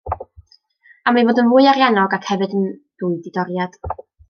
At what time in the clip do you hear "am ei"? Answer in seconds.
1.09-1.27